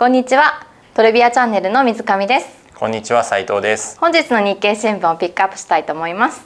[0.00, 0.66] こんにちは。
[0.94, 2.48] トレビアチャンネルの水上です。
[2.74, 3.98] こんにちは斉藤です。
[4.00, 6.40] 本日の日経新聞をピックアップしたいと思います。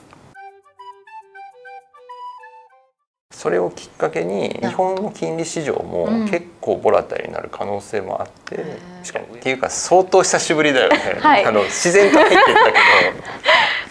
[3.30, 12.58] それをきっかけに日本の金利市場も結構ボラタイルになる可能性もあって、うん、しかもっていうか相当久しぶりだよね、はい、あの自然と入ってったけど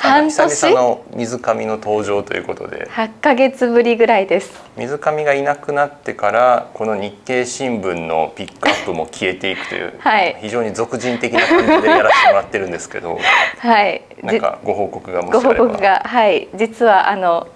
[0.03, 0.49] 半年？
[0.49, 2.89] 久々の水上の登場ということで。
[2.91, 4.61] 8か月ぶりぐらいです。
[4.75, 13.17] 水上がいなくなってからこの日経新聞のピックアップも消えていくという、はい、非常に俗人的な感じでやらせてもらってるんですけど
[13.59, 14.01] はい。
[14.21, 15.55] なんかご報告がもしあれば。
[15.55, 16.49] ご報告がはい。
[16.53, 17.47] 実はあの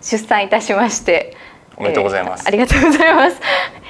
[0.00, 1.36] 出産いたしまして。
[1.76, 3.40] おめでとうございます、えー、ありがとうございます。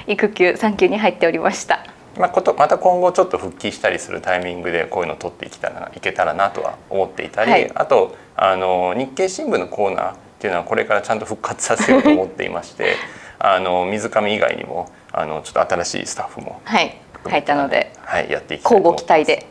[0.07, 12.95] 育休産休に入っておりましたまあ、ことまた今後ちょっと復帰したりするタイミングでこういうのを取っていきたらいけたらなとは思っていたり、はい、あとあの日経新聞のコーナーっていうのはこれからちゃんと復活させようと思っていまして
[13.39, 16.97] あの水上以外にもあのちょっと新しいスタッフもはい。
[17.29, 19.47] 入ったので、はい、やっていきたい交互期待で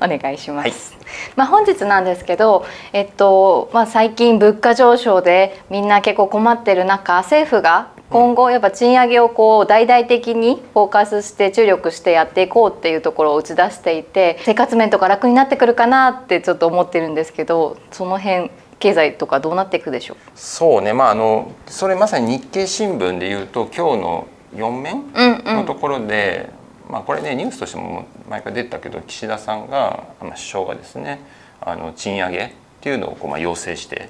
[0.00, 0.94] お願いします。
[0.94, 1.00] はい。
[1.36, 18.50] まあ、本日なんですけど、えっとまあ、最近物価上昇でみんな結構困ってる中政府が今後やっぱ賃上げをこう大々的にフォーカスして注力してやっていこうっていうところを打ち出していて生活面とか楽になってくるかなってちょっと思ってるんですけどその辺
[18.80, 20.16] 経済とかどうなっていくでしょう？
[20.34, 20.92] そうね。
[20.92, 25.12] まああのそれまさに日経新聞でいうと今日の4面
[25.44, 26.50] のところで、
[26.82, 31.20] うんうん、まあ、これねニュースとしても毎回出てたけど岸田さんが、まあ、首相がですね
[31.60, 32.50] あの賃上げっ
[32.80, 34.08] ていうのをこう、まあ、要請して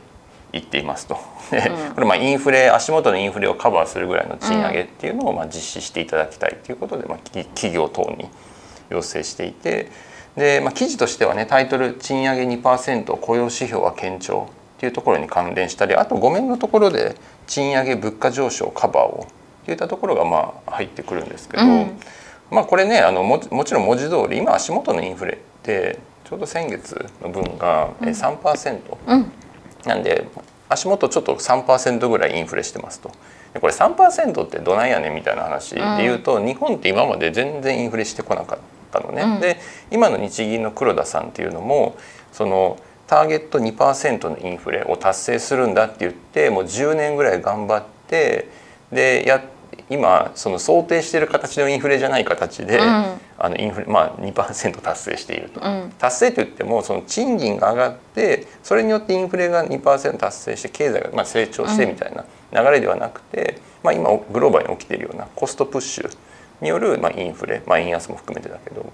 [0.52, 1.18] 言っていますと。
[1.50, 8.28] で、これまあインフレ足元のインフレをカバーするぐらいの賃上げっていうのをまあ実施していただきたいということで、まあ、企業等に
[8.90, 9.90] 要請していて
[10.36, 19.26] で、まあ、記事としてはねタイトル「賃上げ2%雇用指標は堅調」っていうところに関連したりあと5面のところで「賃上げ物価上昇カバーを」
[19.64, 21.98] といったところがまあ入ってくるんですけど、うん、
[22.50, 29.32] まあこれねあのももちろん文字通り今足元のインフレってちょうど先月の分が3%、うん、
[29.84, 30.26] なんで
[30.68, 33.10] 足元ちょっと3%ぐらいインフレしてますと。
[33.60, 38.58] これ3%ってどないやねんみたいな話で言うと、うん、日本って今まで全然インフレしてこなかっ
[38.92, 39.22] たのね。
[39.22, 39.58] うん、で
[39.90, 41.96] 今の日銀の黒田さんっていうのも
[42.32, 42.78] その
[43.08, 48.48] ターゲット2%のインフレを達成するんだって言ってもう10年ぐらい頑張って
[48.92, 49.42] でや
[49.88, 66.10] 今その想定している形のインフレじゃない形で、うん、あのインフレまあ2%達成していると、うん、達成といってもその賃金が上がってそれによってインフレが2%達成して経済がまあ成長してみたいな流れではなくて、まあ、今グローバルに起きているようなコストプッシュ
[66.60, 68.92] によるまあインフレ、まあ、円安も含めてだけど。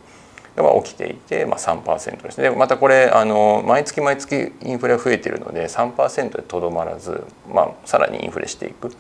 [0.57, 8.89] が起きていて、まあ、3%ですでまたこれあの毎月毎月インフレが増えているので3%でとどまらず、まあ、さらにインフレしていく。
[8.89, 8.91] っ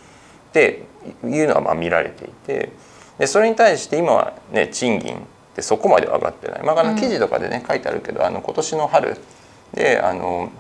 [0.57, 0.85] て
[1.25, 2.73] いうのはまあ見られていて
[3.19, 9.17] でそれに対して今はね賃金ってそこまで上がってない、まあ、あの記事とかでね書いてあるけどあの今年の春
[9.73, 10.53] であの、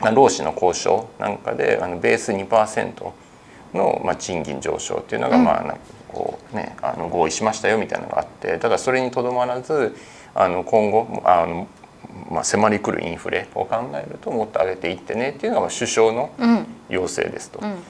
[0.00, 3.12] まあ、労使の交渉なんかであのベース2%
[3.74, 9.94] の、まあ、賃金上昇っていうのが、まあなんかこうね、あの合意しましたよみたいなのがあってただそれにとどまらず
[10.34, 11.68] あの今後あの
[12.28, 16.32] まあ、迫りくるインフレを考えるともっと上げていってねっていうのが首相の
[16.88, 17.60] 要請ですと。
[17.60, 17.82] うんうん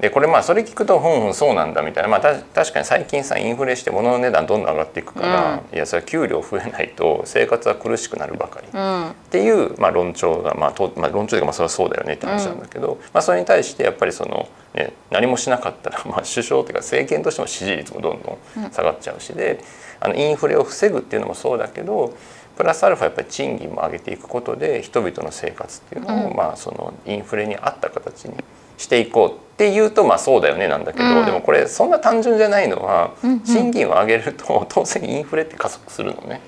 [0.00, 18.36] でこれまあそれ聞くとふんふんそうなんだみたいな、まあ、た確かに最近さインフレして物の値段どんどん上がっていくから、うん、いやそれは給料増えないと生活は苦しくなるばかり、うん、っていう、まあ、論調が、まあとまあ、論調というかまあそれはそうだよねって話なんだけど、うん、まあ、それに対してやっぱりその、ね、何もしなかったら、まあ、首相というか政権としても支持率もどんどん。
[18.70, 19.60] 下がっちゃうしで
[20.00, 22.16] あのインフレを防ぐっていうのもそうだけど
[22.56, 28.34] プラスアルファやっぱり賃金も上げていくことで人々の生活っていうのを、まあ、そのインフレに合った形に
[28.78, 33.14] していこうっていうとまあそうだよねなんだけど、うん、でもこれそんな単純じゃないのは、
[33.44, 36.40] 賃金を上げると 当然インフレって加速するのね。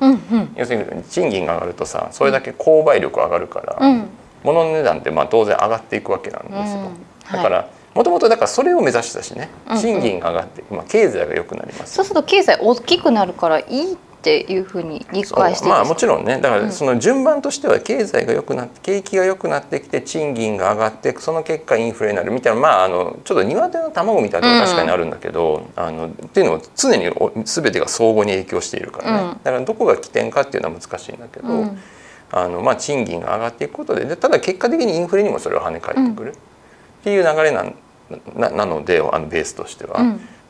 [0.00, 4.08] うんうん、要するに賃金が上がるとさそれだけ購買力上がるから、うん、
[4.42, 6.90] 物の値段ってまあ当然上がっていくわけなんですよ。
[7.32, 9.50] だから、もともとだからそれを目指したしね。
[9.80, 11.94] 賃金が上がって、まあ、経済が良くなります。
[11.94, 16.38] そうすると経済大きくなるからいいっていうふうに理解してまあもちろんね。
[16.40, 22.60] だからその順番としては経済が良くなって景気が良くなってきて賃金が上がってその結果インフレになるみたいな。
[22.60, 27.10] まああのちょっと庭手の卵みたいなのは確かにあるんだけど、うん、あのっていうのは常に
[27.44, 31.78] 全てが相互に影響しているからね、うん、だからどこが起点かっていうのは難しいんだけど、うん、
[32.30, 36.32] あのまあ賃金が上がっていくことででただ結果的にインフレにもそれを跳ね返ってくる。
[36.32, 37.74] っていう流れなん
[38.34, 40.00] ななのであのベースとしては。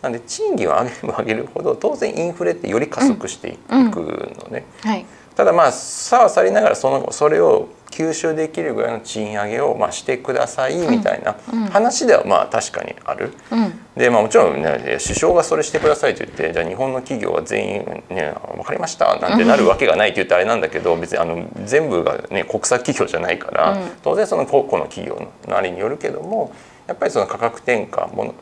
[0.03, 4.65] なんで賃金を上げれば上げるほど当然インフレってより加速していくのね。
[4.85, 5.07] うんはい、
[5.37, 11.37] ただまあさはさりながらそのそれを吸収できるぐらいの賃上げをまあしてくださいみたいな
[11.71, 13.33] 話ではまあ確かにある。
[13.53, 26.53] うん、でまあもちろんね首相がそれしてくださいと言ってじゃあ日本の企業は全員ね分かりましたなんてなるわけがないって言ってあれなんだけど別にあの全部がね国策企業じゃないから、当然その個々の企業のあれによるけども。
[26.87, 28.35] やっぱりその価格転嫁も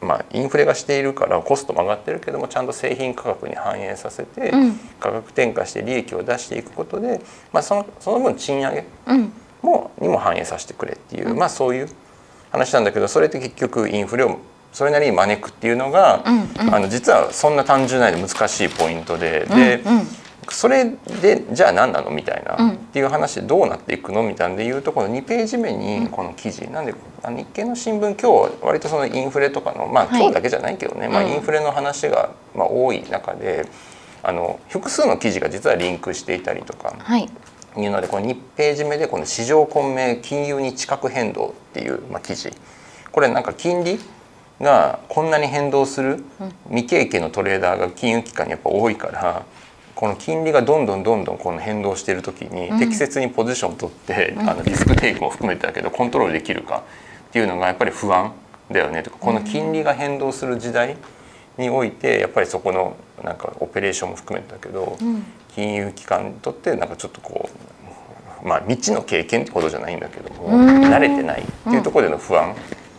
[0.00, 4.52] まあ、インフレがしているからコストも上がってるけどもちゃんと製品価格に反映させて、
[5.00, 7.20] 価格転嫁して利益を出していくことで、
[7.52, 8.84] まあ、そのその分賃上げ
[9.62, 11.88] も、にも反映させてくれっていう、まあ、そういう
[12.52, 14.38] 話なんだけどそれって結局インフレを
[14.72, 19.46] それなりに招くっていうのが、あの実はそんな単純なで難しいポイントで。
[19.46, 19.80] で、
[20.52, 20.84] それ
[21.22, 26.94] でじゃあ何なのみたいな、うん、っていう話でどうなっていくのみたいなでいうとこの2ページ目にこの記事、うん、なんで
[27.28, 33.66] 日経の新聞今日は割とそのインフレとかのまあ今日だけじゃないけどね、はい、まあ、インフレの話がまあ多い中で
[34.22, 36.94] あの複数の記事が実はリンクしていたりとか。
[36.98, 37.28] はい。
[37.76, 42.52] いうのでこの2ページ目でこの市場混迷金融に地殻変動っていう、まあ、記事。
[43.10, 43.98] これなんか金利
[44.60, 46.24] がこんなに変動する
[46.68, 49.44] 未経験のトレーダーが金融機関にやっぱ多いから
[49.94, 56.82] この金利がどんどんどんどんこの変動している時に適切にポジションを取って、うん、あのリスクテイクも含めてだけどコントロールできるか
[57.28, 58.32] っていうのがやっぱり不安
[58.70, 59.02] だよね。
[59.02, 60.96] とかこの金利が変動する時代
[61.58, 65.24] においてやっぱりそこのなんかオペレーションも含めてだけど、うん、
[65.54, 67.48] 金融機関にとってなんかちょっとこ
[68.42, 72.54] うまあ未知の経験ってことじゃないんだけども慣れてないっていうところでの不安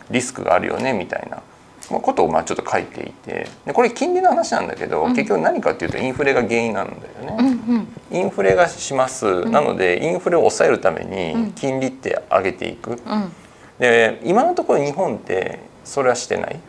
[0.09, 1.41] リスクがあるよねみたいな。
[1.87, 7.37] ことをまあちょっと書いていてでこれ金利の話なんだけど、うん、結局何かっていうとインフレが原因なんだよね。
[7.39, 12.91] うんうん、インフレがします、うん、なのでインフレを抑えるために金利って上げていく。
[12.91, 13.31] うん、
[13.79, 16.59] で今のところ日本ってそれはしてない？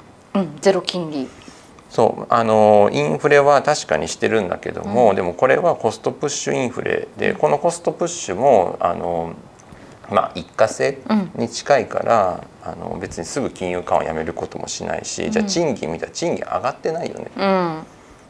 [0.61, 1.29] ゼロ金利。
[1.89, 2.35] そう。
[2.35, 9.35] あのインフレは確かにしてるんだけども、でもこれはコストプッシュインフレでこのコストプッシュもあの
[10.11, 10.99] まあ、一過性
[11.35, 17.82] に近いから、うん、あの別にすぐ金融緩和やめることもしないし、うん、じゃあ賃金見たら賃金上がってないよね、うん、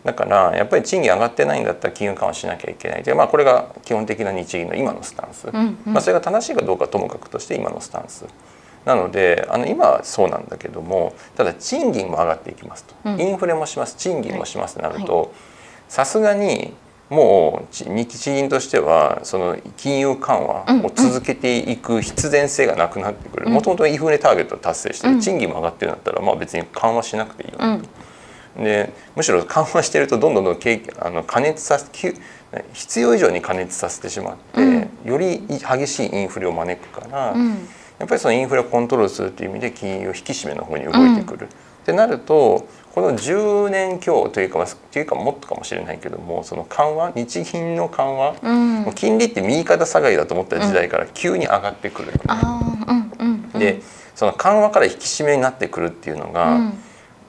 [0.05, 3.03] だからやっぱり賃金上がってないんだったら金融緩和しなきゃいけない。
[3.03, 8.25] で、まあ、これが基本的な日銀の今のスタンス、うんまあ、それが正しいかどうかともかくとして今のスタンス。
[8.85, 13.97] なのであの今はそうなんだけどもただ賃金も上がっていきますと、インフレもします。
[13.97, 15.35] 賃金もしますとなると
[15.89, 16.73] さすがに
[17.09, 23.49] もう日銀としてはその金融緩和を続けていく必然性がなくなってくる。
[23.49, 27.59] もともとインフレターゲットを達成してる賃金も上がってるんだったらまあ別に緩和しなくていいよ。
[27.59, 27.81] ね
[28.57, 28.63] と。
[28.63, 30.59] でむしろ緩和してるとどんどんどん
[30.99, 31.87] あの加熱させ
[32.73, 37.35] 必要以上に加熱させてしまって、より激しいインフレを招くから、
[37.99, 41.49] やっぱりそのインフレをコントロールするという意味で金融引き締めの方に動いてくる。
[41.87, 53.83] ってなるとこの10年強というかというかもっとかもしれないけどもその緩和日銀の緩和、うん、金利って右肩下がりだと思った時代から急に上がってくる、ね、で
[54.17, 56.73] その緩和から引き締めになってくるっていうのが、うん。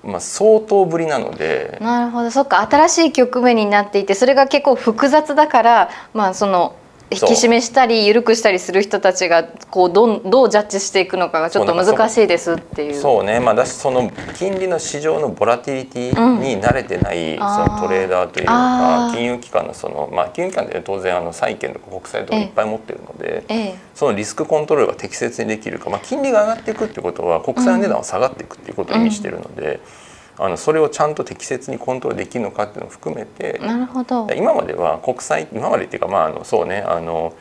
[0.04, 1.78] まあ、相当ぶりなので。
[1.82, 2.32] なるほど。
[2.32, 6.78] そっか新しい局面になっていてそれが結構複雑だから、まあ、その
[7.10, 13.02] 引き締めしたり緩くしたりする人たちがこうどどうジャッジしていくのかがちょっと難しいですっていう。
[13.02, 13.40] そうね。
[13.40, 29.80] まあだしその金利の市場のボラティリティに慣れてない、そのトレーダーというか金融機関のそのまあ金融機関で当然あの債券とか国債とかいっぱい持ってるので、ええ、そのリスクコントロールが適切にできるか、まあ、金利が上がっていくってことは国債の値段は下がっていくっていうことを意味してるので。
[30.02, 30.07] うん
[30.40, 34.28] あのそれをちゃんと適切にコントロールできるのかっていうのを含めてなるほど。
[34.36, 37.34] 今までは国債今までっていうかまああのそうねあの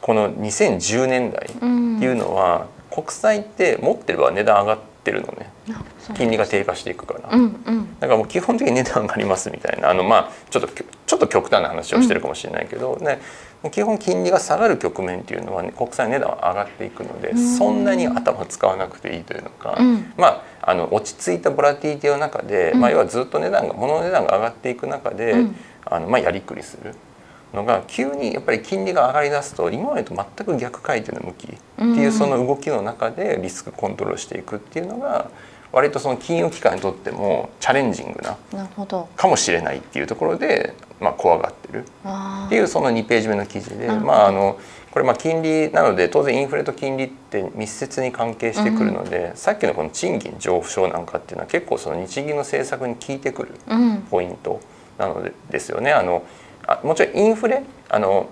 [0.00, 5.50] この2010年代っていうのは、うん、国債って持ってれば値段上がってるのね。
[6.14, 9.90] 金利が低下していくから、うんうん、だからもう基本的に値段上がりますみたいな。
[9.90, 13.20] あのまあちょっとちょっと極端な話をしてるかもしれないけど、ね、
[13.70, 25.34] 基本金利が下がる局面っていうのは、ね、国債値段は上がっていくのでそんなに頭使わなくていいというのか、うん、まああの落ち着いたボラティティの中で、まあ、要はずっと値段が物の値段が上がっていく中で、
[25.84, 26.94] あのまあ、やりくりする。
[27.52, 35.30] のが急にやっぱり金利が上がりだすと今までと全く逆回転の向きっていうその動きの中でリスクコントロールしていくっていうのが
[35.70, 38.36] 割とその金融機関にとってもチャレンジングな
[39.16, 41.84] かもしれないっていうところで、まあ、怖がってる
[42.46, 44.58] っていうその2ページ目の記事で、まあ、あの
[44.92, 53.54] これまあ金利なので当然インフレと金利って密接に関係してくるので、うん、さっきのこの賃金上昇なんかっていうのは結構その日銀の政策に効いてくる
[54.10, 54.60] ポイント
[54.98, 55.92] なのでですよね。
[55.92, 56.24] あの
[56.66, 58.28] あもちろんインフレあの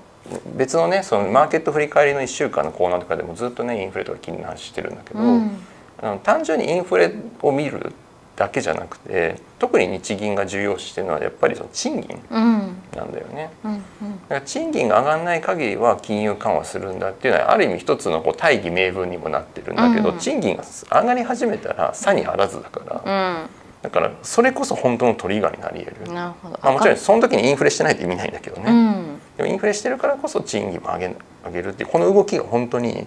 [0.54, 5.56] 別のねそのマーケット振り返りの1週間のコーナーとかでもずっとねインフレとか金利の話してるんだけど、うん、
[6.02, 7.12] あの単純にインフレ
[7.42, 7.92] を見る
[8.40, 13.50] だけじゃなくて特に日銀が重要視してるのはやっぱりその賃金なんだよね。
[13.62, 13.82] うんうん、だ
[14.28, 23.48] から賃金が上がらない限りは金融緩和するんだっていうのはある意味一つのこう大義名分にもなってるんだけど、うん、賃金が上がり始めたら差にあらずだから。
[23.82, 26.12] だからそれこそ本当のトリガーになり得る。
[26.12, 31.16] なるほど、まあ、もちろんその時にインフレしてないと意味ないんだけどね、うん、でもインフレしてるからこそ賃金も上げ
[31.46, 33.06] 上げるっていうこの動きが本当に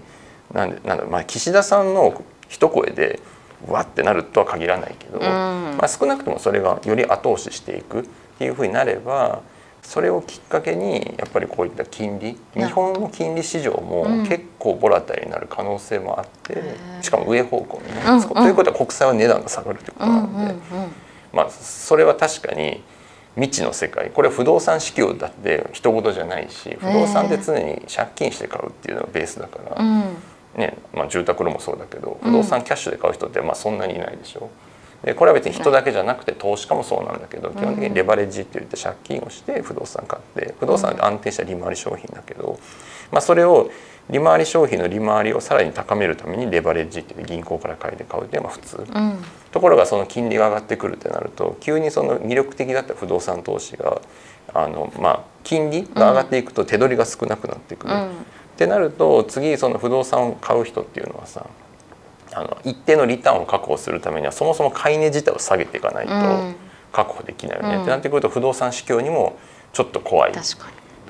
[0.51, 3.19] なんでなんだまあ岸田さんの一声で
[3.67, 8.03] わってなるとは限らないけど、うん、まあ、少なくともそれがより後押ししていくっ
[8.37, 9.41] ていうふうになれば
[9.83, 20.91] それをきっかけにやっぱりこういった金利日本の金利市場も結構ボラタイルになる可能性もあって、うん、しかも上方向にね、うんうん、ということは国債は値段が下がるということなので、うんうんうん、
[21.33, 22.81] まあそれは確かに
[23.35, 24.11] 未知の世界。
[24.11, 29.83] これ不動産市況だって人事じゃないし不動産って常に借金して買うっていうのがベースだから。
[30.55, 34.49] ねまあ、住宅ローンもそうだけど不動産キャッシュで買う人ってまあそんなにいないでしょ。
[35.03, 42.57] でこれは別に人だけじゃなくて投資家もそうなんだけど基本的にレバレッジって言って借金をして不動産買って不動産って安定した利回り商品だけど、
[43.11, 43.69] まあ、それを
[44.09, 49.17] 利回り商品の利回りをさらに高めるためにレバレッジって言って銀行から借りて買うっていうのが普通、うん、
[49.51, 54.01] ところがその金利が上がってくるってなると急にその魅力的だった不動産投資が
[54.53, 57.93] あの、まあ、金利が上がっていくと手取りが少なくなってくる。
[57.93, 58.09] うん
[58.53, 61.45] ってなると次その不動産を買う人っていうのはさ
[62.33, 66.13] あの一定のリターンを確保するためにはそもそも買い値自体を下げていかないと
[66.91, 69.37] 確保できないよね、うん、ってなってくると不動産市況にも
[69.73, 70.33] ちょっと怖い。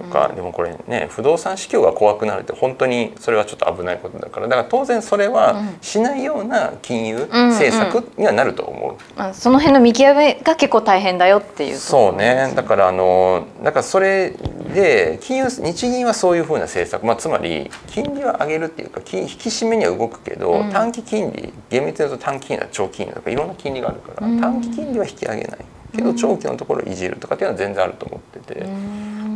[0.03, 4.47] 確かにとか、でもこれね不動産市況が怖くなるって本当にそれはちょっと危ないことだから。
[4.47, 12.51] だから当然それはしないような金融政策にはなると思う、うんうん、その辺の見極めが結構大変だよっていうそうね。
[12.55, 14.31] だからあのだからそれ
[14.73, 25.65] で金融日銀はそういうふうな政策、まあ、つまり金利は上げるっていうか引き締めには動くけど、うん、短期金利厳密に言うと短期金利は長期金利とかいろんな金利があるから、短期金利は引き上げない。
[25.95, 28.65] けど長期のところをいじるとかっていうのは全然あると思ってて、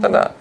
[0.02, 0.34] ただ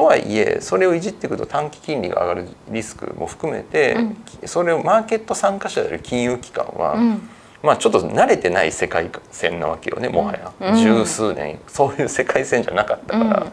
[0.00, 3.96] とはいえそれをいじっていくと短期金利が上がるリスクも含めて、
[4.42, 7.28] うん、それをマーケット参加者である金融機関は、うん、
[7.62, 11.58] まあちょっと慣れてない世界線なわけよねもはや、うん、十数年。
[11.68, 13.46] そういう世界線じゃなかったから、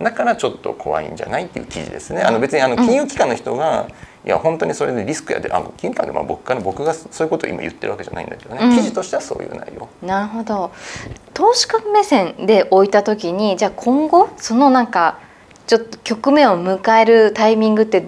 [0.00, 2.22] だからちょっと怖いんじゃないっていう記事ですね。
[2.22, 3.86] あの別にあの金融機関の人が、
[4.26, 9.88] いや本当にそれでリスクやであ金融機関でまあ僕から僕がそういうことを今言ってるわけじゃないんだけどね、記事としてはそういう内容。
[10.02, 10.72] なるほど。
[11.34, 15.27] 投資家目線で置いた時にじゃあ今後そのなんか
[15.68, 18.02] ちょっと局面を迎えるタイミングって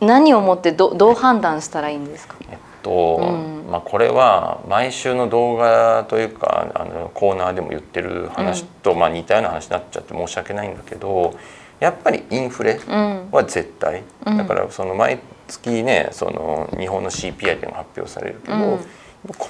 [0.00, 11.38] 何をもってどどう判断したらいいんですか、えっと、うん、まあ、これは毎週の動画というかあのコーナーでも言ってる話と、うん、まあ、似たような話になっちゃって申し訳ないんだけど
[11.80, 18.78] やっぱりインフレは絶対、うん、だからその毎月ねその日本の CPI っていうのが発表されるけど、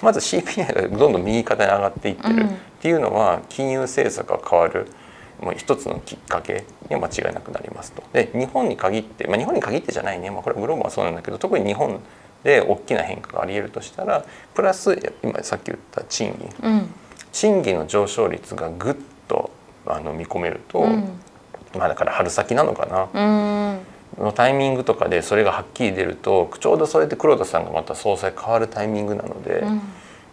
[0.03, 2.47] まず CPI がどんどん右肩に上がっていってるっ
[2.81, 4.89] ていうのは金融政策が変わる。
[5.43, 8.03] もう一つのきっかけには間違いなくなりますと。
[8.13, 12.01] で日本に限って、まあ、日本に限ってじゃないね、まあ、これグローバルはそうなんだけど特に日本
[12.45, 16.89] で大きな変化がありえるとしたらプラス今さっき言った賃金、うん、
[17.33, 18.97] 賃金の上昇率がぐっ
[19.27, 19.51] と
[19.87, 21.21] あの見込めると、うん、
[21.77, 23.79] まあだから春先なのかな。
[24.19, 29.81] のタイミングとかでそれがはっきり出るとちょうどそれで黒田さんがまた総裁変わるタイミングなので、うん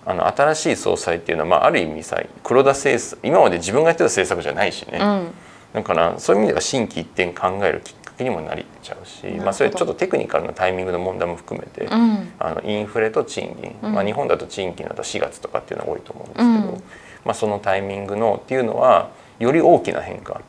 [0.05, 5.31] あの新しい総裁っていうのは、まあ、ある意味さ黒田政策今まで自分がやってた政策じゃないしね、うん、
[5.73, 16.83] だからそういう意味では心機一転考えるきっかけにもなりちゃうし、まあ、それちょっとテクニカルなタイミングの問題も含めて、うん、あのインフレと賃金、うん、まあ、日本だと賃金だと4月とかっていうのが多いと思うんですけど、
[17.25, 20.41] まあ、そのタイミングのっていうのはより大きな変化。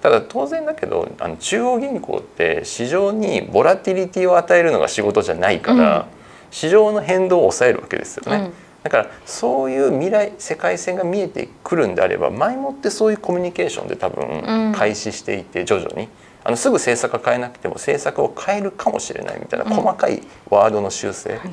[0.00, 6.06] ただ当然だけどあの中央銀行って市場にボラティリティを与えるのが仕事じゃないから、
[6.50, 8.50] 市場の変動を抑えるわけですよね。
[8.84, 16.08] だからそういう未来世界線が見えてくるんであれば前もってそういうコミュニケーションで多分開始していて徐々に。
[16.46, 21.40] あのすぐ政策変えなくても政策を変えるかもしれないみたいな細かいワードの修正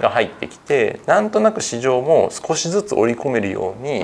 [0.00, 4.02] が入ってきて、なんとなく市場も少しずつ織り込めるように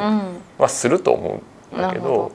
[0.58, 1.40] はすると思
[1.72, 2.30] うんだけど。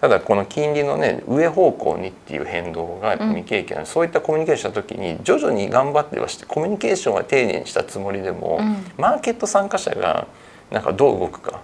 [0.00, 10.26] ただこの金利のね上方向にっていう変動が未経験な、うん、そういったコミュニケーションした時に徐々に頑張ってはしてコミュニケーションは丁寧にしたつもりでも、うん、マーケット参加者が
[10.70, 11.60] なんかどう動くか。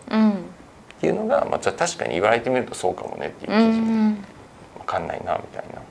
[0.96, 3.86] っていうのが、まあ、じゃあ確かに言われてみるとそうかもねっていう記事で、
[4.78, 5.82] 分かんないなみたいな。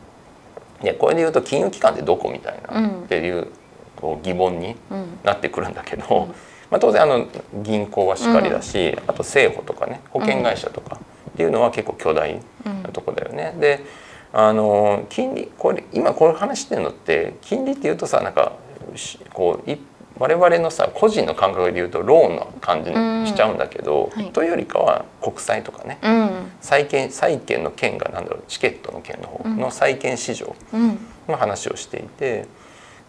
[0.83, 2.87] でこれで言うと金融機関ってどこみたいな。
[2.87, 3.47] っていう
[3.95, 4.75] こう疑問に
[5.23, 6.27] なってくるんだけど、
[6.69, 10.99] まあ、当然あの銀行はしかりだし、あと政府とかね保険会社とか。
[11.35, 13.51] っていうのは結構巨大なとこだよね。
[13.53, 13.83] うん、で
[14.31, 18.53] あの金利これ今これ話してるのって金利っていうとさなんか
[19.33, 19.77] こう
[20.17, 24.23] 我々のさ個人の感覚で言うとローンの感じにしちゃうんだけど、うん。
[24.23, 30.55] はい、というよりかは国債とかね、うん、債券債券の券が何だろうチケットの券の方の債券市場
[31.27, 32.47] の話をしていて、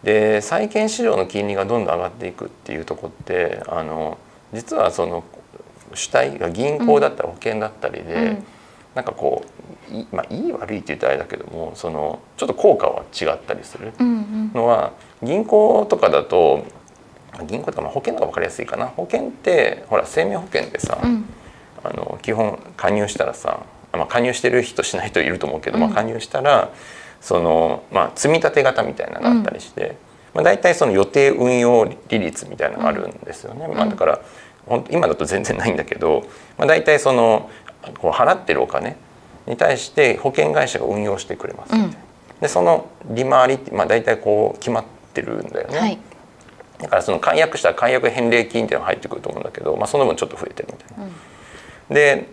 [0.03, 4.19] で債券市場の金利がどんどん上がっていくっていうとこってあの
[4.53, 5.23] 実はその
[5.97, 8.45] 主体が銀行だったり保険だったりで、うん、
[8.95, 9.45] なんかこ
[9.91, 13.93] うい,、まあ、いい悪いって言ったらあれだけどもそのちょっと効果は違ったりする
[14.55, 16.65] のは、銀行とかだと
[17.47, 18.87] 銀行とかまあ保険の方が分かりやすいかな。
[18.87, 21.25] 保険ってほら生命保険でさ、うん、
[21.85, 23.61] あの基本加入したらさ、
[23.93, 26.71] まあ、加入してる人しない人いると思うけど、うん、まあ、加入したら
[27.21, 29.95] その、まあ、積み立て型みたいなのがあったりして、うん、
[30.35, 33.69] まあ、大体その予定運用利率みたいなのがあるんですよね。
[33.69, 34.21] まあ、だから
[34.91, 36.25] 今だと全然ないんだけど、
[36.59, 37.51] まあ、大体その
[37.99, 38.97] こう払ってるお金
[39.47, 41.97] に対して保険会社が運用してくれますみたいな。
[42.41, 45.79] でその利回りって、まあ、大体こう決まってるんだよね。
[45.79, 45.99] はい
[46.79, 51.05] だからその解約したら解約返礼金っていうのが入ってくると思うんだけど、まあ、その分ちょっと増えてるみたいな。
[51.05, 52.29] うん、で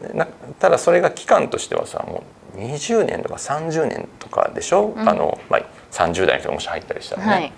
[0.59, 2.23] ただそれが期間としてはさも
[2.55, 5.61] う20年とか30年とかでしょ、うん、あのまあ、
[5.91, 7.31] 30代の人がもし入ったりしたらね。
[7.31, 7.53] はい、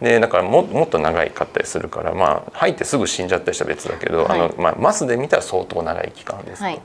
[0.00, 6.64] でだからももっと長いかったりするから、まあ、入ってすぐ死んじゃったりしたら別だけど、はい、あのまあ、マスで見たら相当長い期間ですと。
[6.64, 6.80] はい、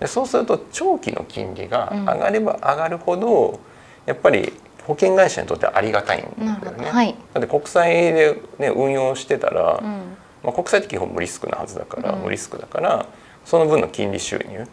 [0.00, 3.60] でそうすると長期の金利が上がれば上がるほど、
[4.04, 4.52] やっぱり
[4.84, 6.90] 保険会社にとってはありがたいんだよね。
[6.90, 13.06] はい、だって国債で、ね、運用してたら、うん、まあ、国債って基本無リスクなはずだから、うん、無リスクだから
[13.44, 14.66] その分の金利収入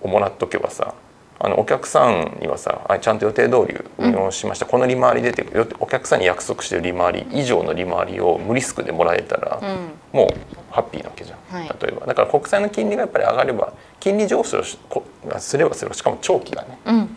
[0.00, 0.94] をもらっとけばさ
[1.44, 5.44] あのお客さんにはさあちゃんと予定通り運用しました、うん、この利回り出て
[5.80, 9.60] お客さんに約束してる利回り以上の利回りを無リスクでもらえたら、
[10.12, 10.28] もう
[10.70, 12.06] ハッピーなわけじゃん、はい、例えば。
[12.06, 14.78] だから国債の金利がやっぱり上がれば金利上昇す
[15.58, 17.08] ればすればしかも長期がね、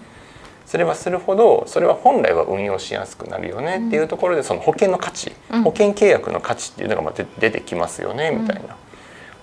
[0.65, 8.62] すればするほどそれは本来は運用しやすくなるよねっていうところでその保険の価値、うん、保険契約の価値っていうのがまた出てきますよねみたいな。
[8.62, 8.72] うん、っ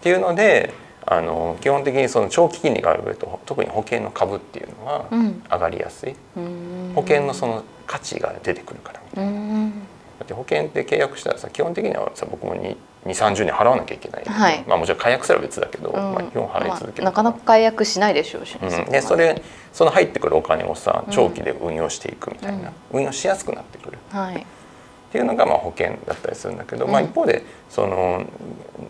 [0.03, 0.75] ていうので
[1.05, 5.07] あの基本的にその長期金利が上がると特に保険の株っていうのは
[5.51, 9.71] 上がりやすい、うん、保険のその価値が出てくるからみたいな。
[10.19, 19.01] だって保険って契約したらさ基本的にはさ僕も2 3 0年払わなきゃいけない、はい、まあ、もちろん解約すら別だけど、うん、まあ、基本払い続ける、まあ、なかなか解約しないでしょうし、ね、うん、で。
[19.01, 19.43] それ
[19.73, 24.47] その入ってくるお金をさ長期で運用していくみたいな、うん、運用しやすくなってくる、はい、
[25.13, 28.25] っていうのがまあ保険だったりするんだけど、まあ、一方でその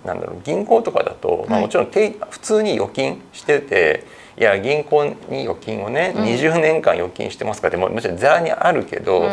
[0.04, 4.04] なんだろう銀行とかだと、まあ、もちろん普通に預金してて
[4.38, 9.28] いや銀行に預金をね、うん、20年間預金してますかってももちろんざらにあるけど、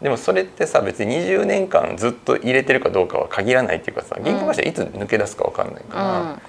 [0.00, 6.40] でもそれってさ別に20年間ずっと入れてるかどうかは限らないっていうかさ銀行会社いつ抜け出すか分かんないから、うん、ま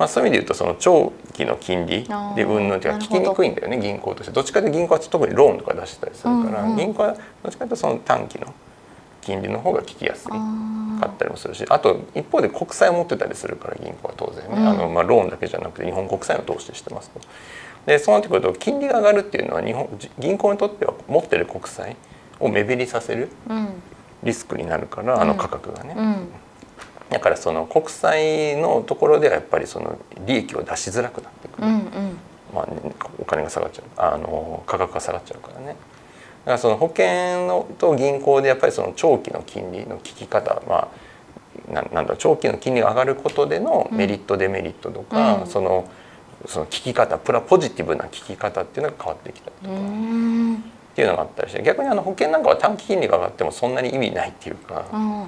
[0.00, 4.32] あ、そういう意味で言うとその長期の金利でうんぬんっていうか聞きにくいんだよね銀行として。
[4.32, 8.52] どっちかというと銀行は特にローンとか出してたりするから、うんうん、銀行はどっちかというとその短期の
[9.28, 10.30] 金利の方が聞きやすい。
[10.98, 17.20] かったりもするしあと一方で国債を持ってたりするから銀行は当然ね、うん、あのまあ、ローンだけじゃなくて日本国債を通してしてますと。
[17.86, 19.88] でそうなってくると金利が上がるっていうのは日本
[20.18, 21.94] 銀行にとっては持ってる国債
[22.40, 23.28] を目減りさせる
[24.24, 25.94] リスクになるから、あの価格がね。
[27.10, 31.82] だからその国債のところではやっぱりその利益を出しづらくなってくる、うんうん、
[32.54, 32.68] まあ、
[33.18, 33.84] お金が下がっちゃう。
[33.96, 35.66] あの価格が下がっちゃうからね。
[35.68, 35.74] だ
[36.48, 40.88] からその保険のと銀行でやっぱりその長期の金利の効き方ま
[41.68, 45.88] あななんだ長期の金利が上がることでのメリット、デメリットとか、うん、その
[46.46, 50.78] その効き方プラポジティブな効き方っていうのが変わってきたりとか。
[50.88, 54.84] っていうのがあったりして逆にあの保険なんかは短期金利が上がってもそんなに意味ないっていうか。
[54.92, 55.26] うん。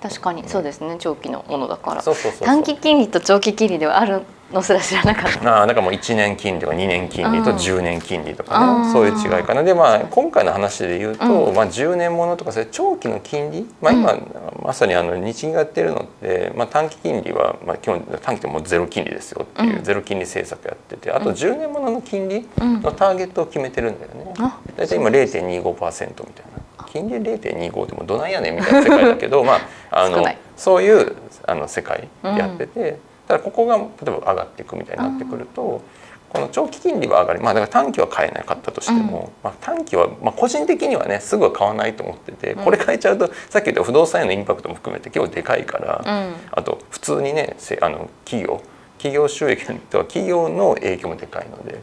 [0.00, 0.48] 確かに。
[0.48, 0.96] そうですね。
[0.98, 2.02] 長期のものだから。
[2.02, 5.62] 短期金利と長期金利ではあるのすら知らなかった。
[5.62, 8.92] あなんかもう1年金利とか2年金利と10年金利とかね。
[8.92, 9.62] そういう違いかな。
[9.62, 14.22] でまあ今回の話で言うと、うん、まあ、10年ものとかそれ長期の金利、まあ、今、うん、
[14.62, 24.34] まさにあの日銀がやってるのって、まあ、短期金利は、まあ、基本短期ってもうゼロ金利ですよっていう、ゼロ金利政策やっててあと10年ものの金利のターゲットを決めてるんだよね。
[24.76, 26.66] 大体今0.25%みたいな。
[26.86, 29.56] 金利0.25でもどないやねんみたいな世界だけどま
[29.90, 30.24] ああの
[30.56, 35.82] そういうあの世界やってて、ただここが例えば上がっていくみたいになってくると、
[36.28, 48.62] この長期金利は上がりまあだから短期は買えなかったとしても、まあ、短期は、まあ、個人的にはねすぐは買わないと思っててこれ変えちゃうと、さっき言った不動産へのインパクトも含めて結構でかいから、あと普通にねあの企業
[48.98, 51.82] 企業収益とは企業の影響もでかいのでだか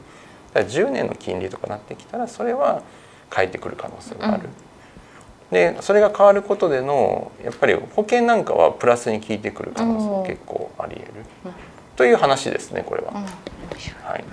[0.56, 2.84] ら10年の金利とかなってきたらそれは
[3.34, 4.49] 変えてくる可能性がある。
[5.53, 11.11] でそれが変わることでのやっぱり保険なんかはプラスに効いてくる可能性も結構ありえる、
[11.95, 13.13] という話ですねこれは。
[13.13, 14.23] はい、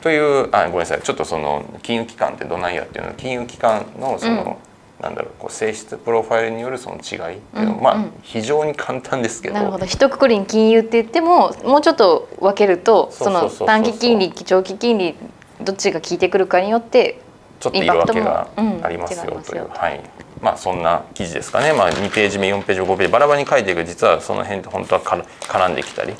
[0.00, 1.02] というあごめんなさい。
[1.02, 4.58] ちょっとその金融機関ってどないやっていうのは金融機関のその、
[5.00, 7.76] なんだろうこう性質プロファイルによるその違いっていうの、うん。
[7.78, 9.54] うん、まあ非常に簡単ですけど。
[9.54, 9.86] なるほど。
[9.86, 15.16] 一括りに金融って言ってももうちょっと分けるとその短期金利長期金利
[15.60, 17.20] どっちが効いてくるかによって
[17.60, 18.48] ちょっと色分けが
[18.82, 20.00] ありますよという、はい
[20.42, 26.14] まあそんな記事ですかね、まあ、2ページ目4ページ目5ページバラバラに書いていく実はその辺って本当は絡んできたり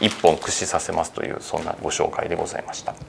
[0.00, 2.92] 一本駆使させますというそんなご紹介でございました。
[2.92, 3.00] はい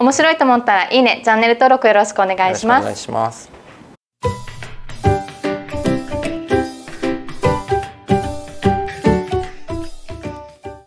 [0.00, 2.82] 面白いと思ったらいいねチャンネル登録よろしくお願いします。
[2.82, 3.57] お願いします